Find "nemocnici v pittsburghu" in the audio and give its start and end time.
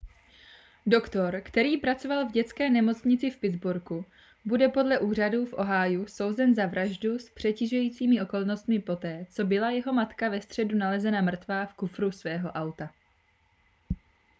2.69-4.05